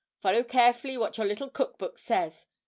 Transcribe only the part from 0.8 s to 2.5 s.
what your little Cook Book says.